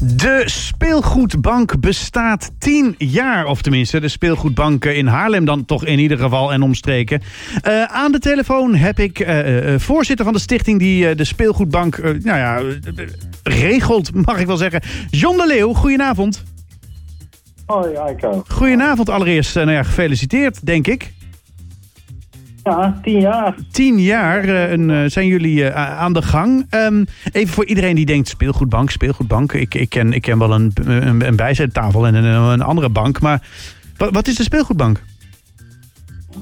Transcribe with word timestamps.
De 0.00 0.42
speelgoedbank 0.46 1.80
bestaat 1.80 2.50
tien 2.58 2.94
jaar, 2.98 3.46
of 3.46 3.62
tenminste 3.62 4.00
de 4.00 4.08
speelgoedbank 4.08 4.84
in 4.84 5.06
Haarlem 5.06 5.44
dan 5.44 5.64
toch 5.64 5.84
in 5.84 5.98
ieder 5.98 6.18
geval 6.18 6.52
en 6.52 6.62
omstreken. 6.62 7.22
Uh, 7.66 7.82
aan 7.82 8.12
de 8.12 8.18
telefoon 8.18 8.74
heb 8.74 8.98
ik 8.98 9.18
uh, 9.18 9.72
uh, 9.72 9.78
voorzitter 9.78 10.24
van 10.24 10.34
de 10.34 10.40
stichting 10.40 10.78
die 10.78 11.14
de 11.14 11.24
speelgoedbank 11.24 12.02
nou 12.02 12.20
ja, 12.22 12.62
regelt, 13.42 14.14
mag 14.26 14.38
ik 14.38 14.46
wel 14.46 14.56
zeggen. 14.56 14.82
John 15.10 15.36
de 15.36 15.46
Leeuw, 15.46 15.72
goedenavond. 15.72 16.42
Hoi, 17.66 17.96
Aiko. 17.96 18.44
Goedenavond 18.48 19.10
allereerst, 19.10 19.54
nou 19.54 19.70
ja, 19.70 19.82
gefeliciteerd 19.82 20.66
denk 20.66 20.86
ik. 20.86 21.12
Ja, 22.68 22.98
tien 23.02 23.20
jaar. 23.20 23.54
Tien 23.72 23.98
jaar 23.98 24.44
uh, 24.44 24.70
een, 24.70 24.88
uh, 24.88 25.04
zijn 25.06 25.26
jullie 25.26 25.60
uh, 25.60 25.98
aan 25.98 26.12
de 26.12 26.22
gang. 26.22 26.66
Um, 26.70 27.06
even 27.32 27.54
voor 27.54 27.66
iedereen 27.66 27.94
die 27.94 28.06
denkt, 28.06 28.28
speelgoedbank, 28.28 28.90
speelgoedbank. 28.90 29.52
Ik, 29.52 29.74
ik, 29.74 29.88
ken, 29.88 30.12
ik 30.12 30.22
ken 30.22 30.38
wel 30.38 30.52
een, 30.52 30.72
een, 30.84 31.26
een 31.26 31.36
bijzettafel 31.36 32.06
en 32.06 32.14
een, 32.14 32.24
een, 32.24 32.62
andere 32.62 32.88
bank. 32.88 33.20
Maar 33.20 33.42
wat, 33.96 34.10
wat 34.12 34.26
is 34.26 34.36
de 34.36 34.42
speelgoedbank? 34.42 35.02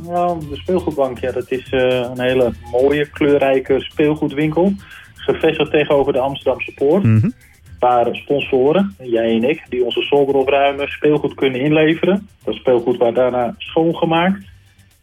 Nou, 0.06 0.40
de 0.48 0.56
speelgoedbank, 0.56 1.18
ja, 1.18 1.32
dat 1.32 1.50
is 1.50 1.66
een 1.70 2.20
hele 2.20 2.52
mooie, 2.72 3.10
kleurrijke 3.10 3.80
speelgoedwinkel. 3.80 4.72
Gevestigd 5.14 5.70
tegenover 5.70 6.12
de 6.12 6.18
Amsterdamse 6.18 6.72
Poort. 6.74 7.02
Mm 7.02 7.20
-hmm. 7.20 7.32
Waar 7.78 8.14
sponsoren, 8.14 8.94
jij 9.02 9.34
en 9.34 9.48
ik, 9.48 9.62
die 9.68 9.84
onze 9.84 10.02
zolder 10.02 10.34
opruimen, 10.34 10.88
speelgoed 10.88 11.34
kunnen 11.34 11.60
inleveren. 11.60 12.28
Dat 12.44 12.54
speelgoed 12.54 12.96
wordt 12.96 13.16
daarna 13.16 13.54
schoongemaakt 13.58 14.44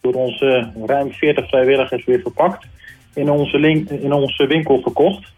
door 0.03 0.13
onze 0.13 0.69
ruim 0.85 1.11
40 1.11 1.47
vrijwilligers 1.47 2.05
weer 2.05 2.19
verpakt, 2.19 2.67
in 3.13 3.29
onze, 3.29 3.59
link, 3.59 3.89
in 3.89 4.13
onze 4.13 4.47
winkel 4.47 4.81
verkocht. 4.81 5.31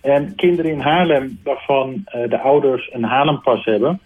En 0.00 0.34
kinderen 0.34 0.70
in 0.70 0.80
Haarlem, 0.80 1.38
waarvan 1.44 1.94
uh, 1.94 2.28
de 2.28 2.40
ouders 2.40 2.90
een 2.92 3.04
Haarlempas 3.04 3.64
hebben, 3.64 4.00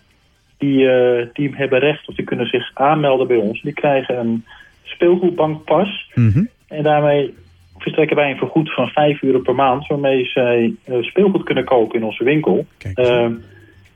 die, 0.59 0.79
uh, 0.79 1.27
die 1.33 1.51
hebben 1.55 1.79
recht 1.79 2.09
of 2.09 2.15
die 2.15 2.25
kunnen 2.25 2.47
zich 2.47 2.71
aanmelden 2.75 3.27
bij 3.27 3.37
ons. 3.37 3.63
Die 3.63 3.73
krijgen 3.73 4.19
een 4.19 4.45
speelgoedbankpas. 4.83 6.11
Mm 6.15 6.31
-hmm. 6.33 6.49
En 6.69 6.83
daarmee 6.83 7.35
verstrekken 7.79 8.17
wij 8.17 8.31
een 8.31 8.39
vergoed 8.39 8.75
van 8.75 8.89
5 8.89 9.23
euro 9.23 9.39
per 9.39 9.55
maand, 9.55 9.87
waarmee 9.87 10.25
zij 10.25 10.75
speelgoed 11.01 11.43
kunnen 11.43 11.65
kopen 11.65 11.99
in 11.99 12.05
onze 12.05 12.25
winkel. 12.25 12.67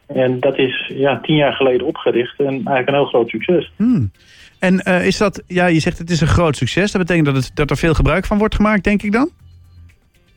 En 0.06 0.40
dat 0.40 0.58
is 0.58 0.92
ja, 0.94 1.20
tien 1.20 1.36
jaar 1.36 1.52
geleden 1.52 1.86
opgericht 1.86 2.38
en 2.38 2.46
eigenlijk 2.46 2.88
een 2.88 2.94
heel 2.94 3.04
groot 3.04 3.28
succes. 3.28 3.72
Hmm. 3.76 4.10
En 4.58 4.80
uh, 4.88 5.06
is 5.06 5.16
dat, 5.16 5.42
ja, 5.46 5.66
je 5.66 5.80
zegt 5.80 5.98
het 5.98 6.10
is 6.10 6.20
een 6.20 6.26
groot 6.26 6.56
succes. 6.56 6.92
Dat 6.92 7.00
betekent 7.00 7.26
dat, 7.26 7.36
het, 7.36 7.50
dat 7.54 7.70
er 7.70 7.76
veel 7.76 7.94
gebruik 7.94 8.24
van 8.24 8.38
wordt 8.38 8.54
gemaakt, 8.54 8.84
denk 8.84 9.02
ik 9.02 9.12
dan? 9.12 9.30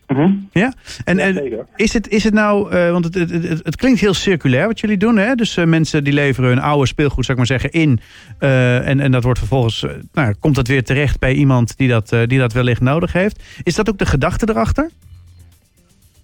Mm 0.07 0.15
-hmm. 0.15 0.49
Ja? 0.51 0.73
En, 1.05 1.19
en 1.19 1.65
is, 1.75 1.93
het, 1.93 2.07
is 2.07 2.23
het 2.23 2.33
nou, 2.33 2.75
uh, 2.75 2.91
want 2.91 3.05
het, 3.05 3.13
het, 3.13 3.29
het, 3.29 3.65
het, 3.65 3.75
klinkt 3.75 3.99
heel 3.99 4.13
circulair 4.13 4.67
wat 4.67 4.79
jullie 4.79 4.97
doen, 4.97 5.17
hè? 5.17 5.35
Dus 5.35 5.57
uh, 5.57 5.65
mensen 5.65 6.03
die 6.03 6.13
leveren 6.13 6.49
hun 6.49 6.59
oude 6.59 6.87
speelgoed, 6.87 7.25
zou 7.25 7.39
ik 7.39 7.49
maar 7.49 7.59
zeggen, 7.59 7.79
in. 7.79 7.99
en, 8.39 8.99
en 8.99 9.11
dat 9.11 9.23
wordt 9.23 9.39
vervolgens, 9.39 9.85
nou, 10.13 10.33
komt 10.39 10.55
dat 10.55 10.67
weer 10.67 10.83
terecht 10.83 11.19
bij 11.19 11.33
iemand 11.33 11.77
die 11.77 11.87
dat, 11.87 12.09
die 12.25 12.39
dat 12.39 12.53
wellicht 12.53 12.81
nodig 12.81 13.13
heeft. 13.13 13.43
Is 13.63 13.75
dat 13.75 13.89
ook 13.89 13.97
de 13.97 14.05
gedachte 14.05 14.49
erachter? 14.49 14.89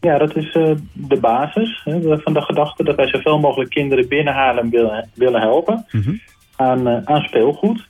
Ja, 0.04 0.18
dat 0.18 0.36
is 0.36 0.52
de 0.94 1.18
basis 1.22 1.82
hè, 1.84 2.20
van 2.20 2.34
de 2.34 2.42
gedachte 2.42 2.84
dat 2.84 2.96
wij 2.96 3.08
zoveel 3.08 3.40
mogelijk 3.40 3.70
kinderen 3.70 4.08
binnen 4.08 4.34
Haarlem 4.34 4.70
willen, 4.70 5.10
willen 5.14 5.42
helpen. 5.42 5.86
Mm 5.92 6.02
-hmm. 6.02 6.20
aan, 6.56 7.08
aan 7.08 7.22
speelgoed. 7.22 7.88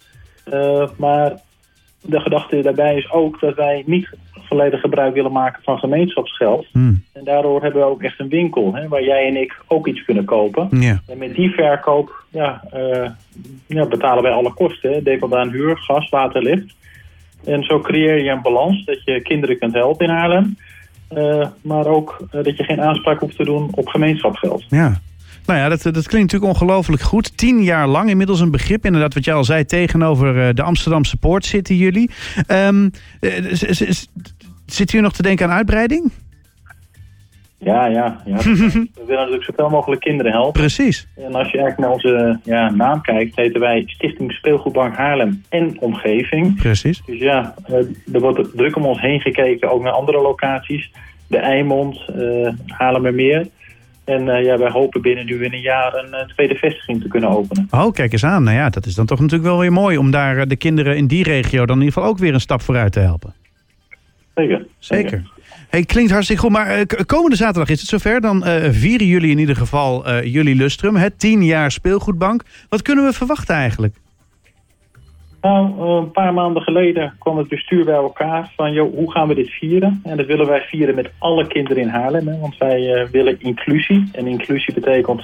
Uh, 0.54 0.88
maar 0.98 1.34
de 2.02 2.20
gedachte 2.20 2.62
daarbij 2.62 2.96
is 2.96 3.12
ook 3.12 3.40
dat 3.40 3.56
wij 3.56 3.84
niet 3.86 4.10
volledig 4.34 4.80
gebruik 4.82 5.14
willen 5.14 5.32
maken 5.32 5.64
van 5.64 5.78
gemeenschapsgeld. 5.78 6.68
Hmm. 6.72 7.04
En 7.14 7.24
daardoor 7.24 7.62
hebben 7.62 7.82
we 7.82 7.88
ook 7.88 8.04
echt 8.04 8.20
een 8.20 8.30
winkel 8.30 8.76
hè, 8.76 8.88
waar 8.88 9.04
jij 9.04 9.28
en 9.28 9.36
ik 9.36 9.62
ook 9.68 9.88
iets 9.88 10.06
kunnen 10.06 10.26
kopen. 10.26 10.70
En 11.08 11.18
met 11.18 11.36
die 11.36 11.50
verkoop 11.50 12.24
ja, 12.30 12.64
ja, 13.68 13.86
betalen 13.86 14.24
wij 14.24 14.32
alle 14.32 14.54
kosten. 14.54 15.04
Denk 15.04 15.34
aan 15.34 15.50
huur, 15.50 15.78
gas, 15.78 16.10
water, 16.10 16.44
licht. 16.44 16.76
En 17.46 17.64
zo 17.64 17.80
creëer 17.80 18.24
je 18.24 18.30
een 18.30 18.42
balans 18.42 18.86
dat 18.86 19.04
je 19.04 19.22
kinderen 19.22 19.60
kunt 19.60 19.74
helpen 19.74 20.06
in 20.06 20.14
Haarlem. 20.14 20.58
Uh, 21.18 21.48
maar 21.62 21.86
ook 21.86 22.28
dat 22.32 22.58
je 22.58 22.64
geen 22.64 22.82
aanspraak 22.82 23.20
hoeft 23.20 23.36
te 23.36 23.44
doen 23.44 23.68
op 23.72 23.88
gemeenschapsgeld. 23.88 24.66
Ja. 24.68 25.02
Nou 25.46 25.60
ja, 25.60 25.70
dat, 25.70 25.82
dat 25.82 26.08
klinkt 26.08 26.32
natuurlijk 26.32 26.52
ongelooflijk 26.60 27.02
goed. 27.02 27.38
Tien 27.38 27.64
jaar 27.64 27.88
lang, 27.88 28.10
inmiddels 28.10 28.40
een 28.40 28.52
begrip. 28.52 28.86
Inderdaad, 28.86 29.14
wat 29.14 29.26
jij 29.26 29.34
al 29.34 29.44
zei, 29.44 29.66
tegenover 29.66 30.56
de 30.56 30.64
Amsterdamse 30.64 31.18
Poort 31.18 31.46
zitten 31.46 31.76
jullie. 31.76 32.10
Um, 32.48 32.92
zit 34.66 34.94
u 34.94 35.02
nog 35.02 35.14
te 35.14 35.22
denken 35.22 35.46
aan 35.46 35.56
uitbreiding? 35.56 36.12
Ja, 37.64 37.86
ja. 37.86 38.22
ja. 38.26 38.38
we 38.44 38.88
willen 38.96 39.16
natuurlijk 39.16 39.44
zoveel 39.44 39.70
mogelijk 39.70 40.02
kinderen 40.02 40.32
helpen. 40.32 40.62
Precies. 40.62 41.08
En 41.16 41.36
als 41.36 41.52
je 41.52 41.58
eigenlijk 41.58 41.78
naar 41.78 41.92
onze 41.92 42.40
ja, 42.44 42.70
naam 42.70 43.02
kijkt, 43.02 43.36
heten 43.36 43.60
wij 43.60 43.84
Stichting 43.86 44.32
Speelgoedbank 44.32 44.96
Haarlem 44.96 45.44
en 45.50 45.78
Omgeving. 45.80 46.56
Precies. 46.56 47.02
Dus 47.06 47.20
ja, 47.20 47.56
er 48.14 48.20
wordt 48.20 48.58
druk 48.58 48.76
om 48.76 48.86
ons 48.86 49.02
heen 49.02 49.22
gekeken, 49.22 49.72
ook 49.72 49.84
naar 49.84 49.92
andere 49.92 50.22
locaties. 50.22 50.92
De 51.28 51.38
Eimond, 51.38 52.06
uh, 52.16 52.50
Haarlemmermeer. 52.68 53.48
En 54.04 54.28
uh, 54.28 54.44
ja, 54.44 54.58
wij 54.58 54.70
hopen 54.70 55.02
binnen 55.02 55.26
nu 55.26 55.44
in 55.44 55.54
een 55.54 55.62
jaar 55.62 55.94
een 55.94 56.10
uh, 56.12 56.20
tweede 56.20 56.56
vestiging 56.56 57.02
te 57.02 57.08
kunnen 57.08 57.30
openen. 57.30 57.68
Oh, 57.72 57.92
kijk 57.92 58.12
eens 58.12 58.26
aan. 58.26 58.44
Nou 58.44 58.58
ja, 58.58 58.70
dat 58.70 58.86
is 58.86 58.96
dan 58.96 59.06
toch 59.06 59.20
natuurlijk 59.20 59.50
wel 59.50 59.60
weer 59.60 59.72
mooi... 59.72 59.98
om 59.98 60.12
daar 60.12 60.48
de 60.48 60.56
kinderen 60.56 60.98
in 60.98 61.08
die 61.08 61.24
regio 61.24 61.66
dan 61.66 61.76
in 61.78 61.84
ieder 61.84 61.94
geval 61.94 62.10
ook 62.10 62.18
weer 62.18 62.34
een 62.34 62.40
stap 62.40 62.62
vooruit 62.62 62.92
te 62.92 63.00
helpen. 63.00 63.34
Zeker. 64.36 64.66
Zeker. 64.80 65.10
Zeker. 65.10 65.32
Hey, 65.70 65.84
klinkt 65.84 66.12
hartstikke 66.12 66.42
goed. 66.42 66.52
Maar 66.52 66.86
komende 67.06 67.36
zaterdag 67.36 67.70
is 67.70 67.80
het 67.80 67.90
zover. 67.90 68.22
Dan 68.22 68.44
vieren 68.72 69.08
jullie 69.08 69.32
in 69.32 69.38
ieder 69.38 69.56
geval 69.56 70.22
jullie 70.22 70.56
lustrum. 70.56 70.96
Het 70.96 71.20
tien 71.20 71.44
jaar 71.44 71.72
speelgoedbank. 71.72 72.44
Wat 72.70 72.82
kunnen 72.82 73.06
we 73.06 73.14
verwachten 73.14 73.56
eigenlijk? 73.56 73.96
Nou, 75.42 75.82
een 75.98 76.12
paar 76.12 76.34
maanden 76.34 76.62
geleden 76.62 77.16
kwam 77.20 77.38
het 77.38 77.48
bestuur 77.48 77.86
bij 77.86 77.94
elkaar 77.94 78.52
van... 78.56 78.74
Joh, 78.74 78.96
hoe 78.96 79.12
gaan 79.12 79.28
we 79.28 79.36
dit 79.36 79.50
vieren? 79.50 80.02
En 80.04 80.18
dat 80.18 80.26
willen 80.26 80.48
wij 80.48 80.62
vieren 80.62 80.96
met 80.96 81.12
alle 81.18 81.48
kinderen 81.48 81.84
in 81.84 81.90
Haarlem. 81.90 82.28
Hè? 82.28 82.40
Want 82.40 82.58
wij 82.58 83.08
willen 83.12 83.40
inclusie. 83.40 84.10
En 84.12 84.28
inclusie 84.28 84.74
betekent 84.74 85.24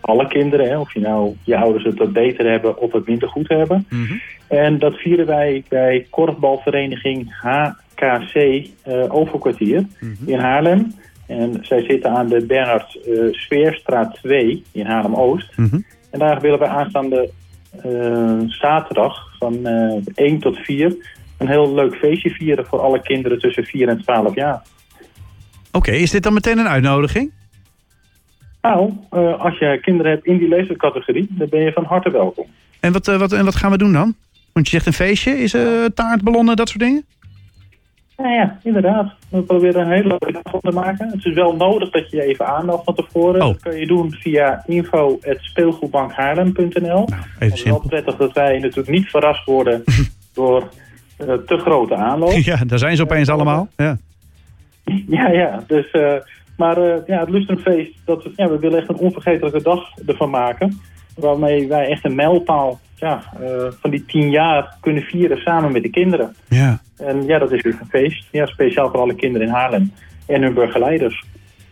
alle 0.00 0.26
kinderen. 0.28 0.68
Hè? 0.68 0.78
Of 0.78 0.94
je 0.94 1.00
nou 1.00 1.36
je 1.44 1.56
ouders 1.56 1.84
het 1.84 1.98
wat 1.98 2.12
beter 2.12 2.50
hebben 2.50 2.78
of 2.78 2.92
het 2.92 3.06
minder 3.06 3.28
goed 3.28 3.48
hebben. 3.48 3.86
Mm 3.90 4.06
-hmm. 4.06 4.20
En 4.48 4.78
dat 4.78 4.94
vieren 4.96 5.26
wij 5.26 5.64
bij 5.68 6.06
korfbalvereniging 6.10 7.34
HKC 7.94 8.34
uh, 8.34 9.14
Overkwartier 9.14 9.80
mm 9.80 10.16
-hmm. 10.18 10.28
in 10.28 10.38
Haarlem. 10.38 10.94
En 11.26 11.58
zij 11.62 11.82
zitten 11.82 12.10
aan 12.10 12.28
de 12.28 12.46
Bernhard 12.46 12.98
uh, 13.06 13.32
Sfeerstraat 13.32 14.14
2 14.14 14.64
in 14.72 14.86
Haarlem-Oost. 14.86 15.56
Mm 15.56 15.68
-hmm. 15.70 15.84
En 16.10 16.18
daar 16.18 16.40
willen 16.40 16.58
we 16.58 16.66
aanstaande 16.66 17.30
uh, 17.86 18.40
zaterdag 18.46 19.36
van 19.38 19.54
uh, 19.62 20.02
1 20.14 20.38
tot 20.38 20.58
4 20.58 20.96
een 21.38 21.48
heel 21.48 21.74
leuk 21.74 21.94
feestje 21.94 22.30
vieren 22.30 22.66
voor 22.66 22.80
alle 22.80 23.02
kinderen 23.02 23.38
tussen 23.38 23.64
4 23.64 23.88
en 23.88 24.02
12 24.02 24.34
jaar. 24.34 24.62
Oké, 25.72 25.88
okay, 25.88 26.00
is 26.00 26.10
dit 26.10 26.22
dan 26.22 26.32
meteen 26.32 26.58
een 26.58 26.68
uitnodiging? 26.68 27.32
Nou, 28.62 28.92
als 29.38 29.58
je 29.58 29.78
kinderen 29.82 30.12
hebt 30.12 30.26
in 30.26 30.38
die 30.38 30.48
leeftijdscategorie, 30.48 31.26
dan 31.30 31.48
ben 31.48 31.60
je 31.60 31.72
van 31.72 31.84
harte 31.84 32.10
welkom. 32.10 32.46
En 32.80 32.92
wat, 32.92 33.06
wat, 33.06 33.32
en 33.32 33.44
wat 33.44 33.56
gaan 33.56 33.70
we 33.70 33.78
doen 33.78 33.92
dan? 33.92 34.14
Want 34.52 34.66
je 34.66 34.72
zegt 34.72 34.86
een 34.86 34.92
feestje, 34.92 35.38
is 35.38 35.54
uh, 35.54 35.84
taart, 35.84 36.22
ballonnen, 36.22 36.56
dat 36.56 36.68
soort 36.68 36.80
dingen? 36.80 37.04
Ja, 38.16 38.30
ja, 38.30 38.58
inderdaad. 38.62 39.12
We 39.28 39.42
proberen 39.42 39.80
een 39.80 39.92
hele 39.92 40.08
leuke 40.08 40.40
dag 40.42 40.60
te 40.60 40.70
maken. 40.70 41.08
Het 41.08 41.24
is 41.24 41.34
wel 41.34 41.56
nodig 41.56 41.90
dat 41.90 42.10
je 42.10 42.16
je 42.16 42.22
even 42.22 42.46
aanmeldt 42.46 42.84
van 42.84 42.94
tevoren. 42.94 43.42
Oh. 43.42 43.48
Dat 43.48 43.60
kun 43.60 43.78
je 43.78 43.86
doen 43.86 44.12
via 44.12 44.62
info.speelgoedbankhaarlem.nl. 44.66 46.80
Nou, 46.80 47.08
het 47.38 47.52
is 47.52 47.62
wel 47.62 47.82
prettig 47.86 48.16
dat 48.16 48.32
wij 48.32 48.58
natuurlijk 48.58 48.88
niet 48.88 49.08
verrast 49.08 49.44
worden 49.44 49.84
door 50.34 50.68
uh, 51.18 51.34
te 51.34 51.58
grote 51.58 51.94
aanloop. 51.94 52.30
Ja, 52.30 52.56
daar 52.66 52.78
zijn 52.78 52.96
ze 52.96 53.02
opeens 53.02 53.28
allemaal. 53.28 53.68
Ja, 53.76 53.98
ja. 55.16 55.28
ja 55.28 55.64
dus, 55.66 55.92
uh, 55.92 56.12
maar 56.56 56.78
uh, 56.78 56.94
ja, 57.06 57.20
het 57.20 57.28
Lustrumfeest, 57.28 57.92
dat, 58.04 58.28
ja, 58.36 58.48
we 58.48 58.58
willen 58.58 58.78
echt 58.78 58.88
een 58.88 58.96
onvergetelijke 58.96 59.62
dag 59.62 59.80
ervan 60.06 60.30
maken. 60.30 60.80
Waarmee 61.16 61.68
wij 61.68 61.86
echt 61.86 62.04
een 62.04 62.14
mijlpaal 62.14 62.80
ja, 62.96 63.22
uh, 63.40 63.66
van 63.80 63.90
die 63.90 64.04
tien 64.04 64.30
jaar 64.30 64.76
kunnen 64.80 65.02
vieren 65.02 65.38
samen 65.38 65.72
met 65.72 65.82
de 65.82 65.90
kinderen. 65.90 66.34
Ja. 66.48 66.80
En 66.96 67.26
ja, 67.26 67.38
dat 67.38 67.52
is 67.52 67.62
dus 67.62 67.74
een 67.80 67.88
feest. 67.88 68.26
Ja, 68.30 68.46
speciaal 68.46 68.90
voor 68.90 69.00
alle 69.00 69.14
kinderen 69.14 69.46
in 69.46 69.52
Haarlem 69.52 69.92
en 70.26 70.42
hun 70.42 70.54
begeleiders. 70.54 71.24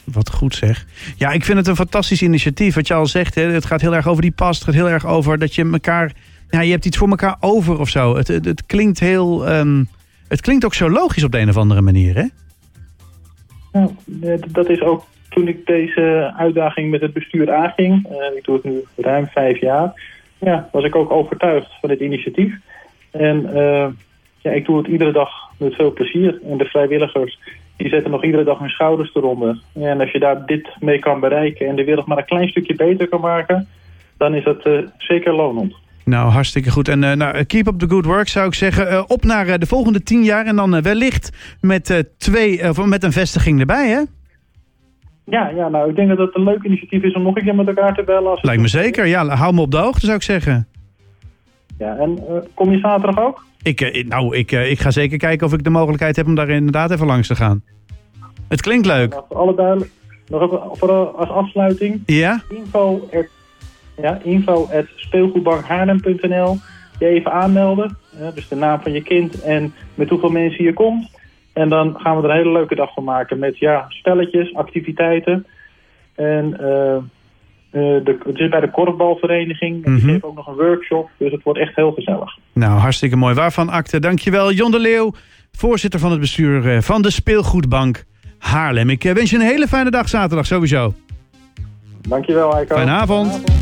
Wat 0.04 0.30
goed 0.30 0.54
zeg. 0.54 0.86
Ja, 1.16 1.30
ik 1.30 1.44
vind 1.44 1.58
het 1.58 1.66
een 1.66 1.76
fantastisch 1.76 2.22
initiatief. 2.22 2.74
Wat 2.74 2.86
je 2.86 2.94
al 2.94 3.06
zegt, 3.06 3.34
hè, 3.34 3.42
het 3.42 3.64
gaat 3.64 3.80
heel 3.80 3.94
erg 3.94 4.08
over 4.08 4.22
die 4.22 4.32
pas. 4.32 4.56
Het 4.56 4.64
gaat 4.64 4.74
heel 4.74 4.88
erg 4.88 5.06
over 5.06 5.38
dat 5.38 5.54
je 5.54 5.70
elkaar... 5.72 6.12
Ja, 6.50 6.60
je 6.60 6.70
hebt 6.70 6.84
iets 6.84 6.96
voor 6.96 7.08
elkaar 7.08 7.36
over 7.40 7.80
of 7.80 7.88
zo. 7.88 8.16
Het, 8.16 8.28
het, 8.28 8.44
het 8.44 8.66
klinkt 8.66 9.00
heel... 9.00 9.52
Um, 9.52 9.88
het 10.28 10.40
klinkt 10.40 10.64
ook 10.64 10.74
zo 10.74 10.90
logisch 10.90 11.24
op 11.24 11.32
de 11.32 11.38
een 11.38 11.48
of 11.48 11.56
andere 11.56 11.80
manier, 11.80 12.14
hè? 12.14 12.26
Nou, 13.72 13.90
dat 14.52 14.68
is 14.68 14.80
ook 14.80 15.06
toen 15.28 15.48
ik 15.48 15.66
deze 15.66 16.32
uitdaging 16.36 16.90
met 16.90 17.00
het 17.00 17.12
bestuur 17.12 17.54
aanging. 17.54 18.06
Uh, 18.10 18.36
ik 18.36 18.44
doe 18.44 18.54
het 18.54 18.64
nu 18.64 18.84
ruim 18.96 19.26
vijf 19.26 19.60
jaar. 19.60 19.92
Ja, 20.44 20.68
was 20.72 20.84
ik 20.84 20.96
ook 20.96 21.10
overtuigd 21.10 21.70
van 21.80 21.88
dit 21.88 22.00
initiatief. 22.00 22.54
En 23.10 23.46
uh, 23.54 23.86
ja, 24.38 24.50
ik 24.50 24.64
doe 24.64 24.76
het 24.76 24.86
iedere 24.86 25.12
dag 25.12 25.30
met 25.58 25.74
veel 25.74 25.92
plezier. 25.92 26.40
En 26.48 26.58
de 26.58 26.64
vrijwilligers 26.64 27.38
die 27.76 27.88
zetten 27.88 28.10
nog 28.10 28.24
iedere 28.24 28.44
dag 28.44 28.58
hun 28.58 28.68
schouders 28.68 29.14
eronder. 29.14 29.58
En 29.74 30.00
als 30.00 30.10
je 30.10 30.18
daar 30.18 30.46
dit 30.46 30.68
mee 30.80 30.98
kan 30.98 31.20
bereiken 31.20 31.66
en 31.68 31.76
de 31.76 31.84
wereld 31.84 32.06
maar 32.06 32.18
een 32.18 32.24
klein 32.24 32.48
stukje 32.48 32.74
beter 32.74 33.08
kan 33.08 33.20
maken, 33.20 33.68
dan 34.16 34.34
is 34.34 34.44
dat 34.44 34.68
zeker 34.98 35.34
lonend. 35.34 35.74
Nou, 36.04 36.30
hartstikke 36.30 36.70
goed. 36.70 36.88
En 36.88 36.98
nou, 36.98 37.44
keep 37.44 37.66
up 37.66 37.78
the 37.78 37.88
good 37.88 38.04
work 38.04 38.28
zou 38.28 38.46
ik 38.46 38.54
zeggen. 38.54 39.10
op 39.10 39.24
naar 39.24 39.58
de 39.58 39.66
volgende 39.66 40.02
tien 40.02 40.22
jaar 40.22 40.46
en 40.46 40.56
dan 40.56 40.82
wellicht 40.82 41.56
met, 41.60 42.04
twee, 42.18 42.68
of 42.68 42.84
met 42.86 43.04
een 43.04 43.12
vestiging 43.12 43.60
erbij, 43.60 43.88
hè? 43.88 44.02
Ja, 45.24 45.48
ja, 45.48 45.68
nou, 45.68 45.90
ik 45.90 45.96
denk 45.96 46.08
dat 46.08 46.18
het 46.18 46.34
een 46.34 46.44
leuk 46.44 46.62
initiatief 46.62 47.02
is 47.02 47.14
om 47.14 47.22
nog 47.22 47.36
een 47.36 47.42
keer 47.42 47.54
met 47.54 47.66
elkaar 47.66 47.94
te 47.94 48.02
bellen. 48.02 48.30
Als 48.30 48.42
Lijkt 48.42 48.60
me 48.60 48.68
zeker, 48.68 49.06
ja. 49.06 49.26
Hou 49.26 49.54
me 49.54 49.60
op 49.60 49.70
de 49.70 49.76
hoogte, 49.76 50.04
zou 50.04 50.16
ik 50.16 50.22
zeggen. 50.22 50.68
Ja, 51.78 51.96
en 51.96 52.18
uh, 52.30 52.36
kom 52.54 52.72
je 52.72 52.78
zaterdag 52.78 53.24
ook? 53.24 53.44
Ik, 53.62 53.80
uh, 53.80 54.08
nou, 54.08 54.36
ik, 54.36 54.52
uh, 54.52 54.70
ik 54.70 54.78
ga 54.78 54.90
zeker 54.90 55.18
kijken 55.18 55.46
of 55.46 55.52
ik 55.52 55.64
de 55.64 55.70
mogelijkheid 55.70 56.16
heb 56.16 56.26
om 56.26 56.34
daar 56.34 56.48
inderdaad 56.48 56.90
even 56.90 57.06
langs 57.06 57.28
te 57.28 57.34
gaan. 57.34 57.62
Het 58.48 58.60
klinkt 58.60 58.86
leuk. 58.86 59.12
Ja, 59.12 59.24
alle 59.36 59.54
duidelijk, 59.54 59.90
nog 60.26 60.42
even 60.42 60.60
voor, 60.72 60.90
als 60.90 61.28
afsluiting. 61.28 62.02
Ja? 62.06 62.42
Info, 62.48 63.08
at, 63.12 63.26
ja, 63.96 64.18
info 64.22 64.68
at 64.72 64.84
speelgoedbankhaarlem.nl 64.96 66.58
Je 66.98 67.06
even 67.06 67.32
aanmelden. 67.32 67.96
dus 68.34 68.48
de 68.48 68.56
naam 68.56 68.80
van 68.80 68.92
je 68.92 69.02
kind 69.02 69.42
en 69.42 69.74
met 69.94 70.08
hoeveel 70.08 70.30
mensen 70.30 70.64
je 70.64 70.72
komt. 70.72 71.10
En 71.52 71.68
dan 71.68 71.94
gaan 71.98 72.16
we 72.16 72.22
er 72.22 72.30
een 72.30 72.36
hele 72.36 72.52
leuke 72.52 72.74
dag 72.74 72.92
van 72.94 73.04
maken 73.04 73.38
met 73.38 73.58
ja, 73.58 73.84
spelletjes, 73.88 74.54
activiteiten. 74.54 75.46
En 76.14 76.46
uh, 76.50 76.98
de, 77.70 78.18
het 78.26 78.38
is 78.38 78.48
bij 78.48 78.60
de 78.60 78.70
korfbalvereniging. 78.70 79.84
En 79.84 79.94
die 79.94 80.04
mm 80.04 80.18
ook 80.20 80.34
nog 80.34 80.46
een 80.46 80.54
workshop. 80.54 81.10
Dus 81.16 81.32
het 81.32 81.42
wordt 81.42 81.58
echt 81.58 81.76
heel 81.76 81.92
gezellig. 81.92 82.38
Nou, 82.52 82.78
hartstikke 82.78 83.16
mooi. 83.16 83.34
Waarvan 83.34 83.68
akte. 83.68 84.00
Dankjewel, 84.00 84.52
Jon 84.52 84.70
de 84.70 84.78
Leeuw, 84.78 85.12
voorzitter 85.52 86.00
van 86.00 86.10
het 86.10 86.20
bestuur 86.20 86.70
eh, 86.70 86.80
van 86.80 87.02
de 87.02 87.10
Speelgoedbank 87.10 88.04
Haarlem. 88.38 88.90
Ik 88.90 89.02
wens 89.02 89.30
je 89.30 89.36
een 89.36 89.42
hele 89.42 89.66
fijne 89.66 89.90
dag 89.90 90.08
zaterdag 90.08 90.46
sowieso. 90.46 90.94
Dankjewel, 92.08 92.54
Heiko. 92.54 92.74
Fijne 92.74 92.90
avond. 92.90 93.28
Fijne 93.30 93.46
avond. 93.46 93.61